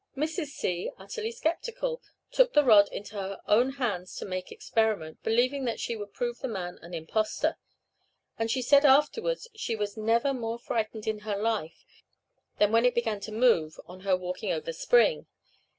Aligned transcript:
Mrs. 0.17 0.47
C, 0.47 0.89
utterly 0.97 1.29
sceptical, 1.29 2.01
took 2.31 2.53
the 2.53 2.63
rod 2.63 2.89
into 2.89 3.17
her 3.17 3.39
own 3.45 3.73
hands 3.73 4.15
to 4.15 4.25
make 4.25 4.51
experiment, 4.51 5.21
believing 5.21 5.65
that 5.65 5.79
she 5.79 5.95
would 5.95 6.11
prove 6.11 6.39
the 6.39 6.47
man 6.47 6.79
an 6.81 6.95
impostor; 6.95 7.55
and 8.39 8.49
she 8.49 8.63
said 8.63 8.83
afterwards 8.83 9.47
she 9.55 9.75
was 9.75 9.97
never 9.97 10.33
more 10.33 10.57
frightened 10.57 11.05
in 11.05 11.19
her 11.19 11.37
life 11.37 11.85
than 12.57 12.71
when 12.71 12.83
it 12.83 12.95
began 12.95 13.19
to 13.19 13.31
move, 13.31 13.79
on 13.85 13.99
her 13.99 14.17
walking 14.17 14.51
over 14.51 14.65
the 14.65 14.73
spring. 14.73 15.27